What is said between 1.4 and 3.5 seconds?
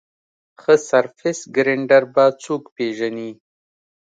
ګرېنډر به څوک پېژني؟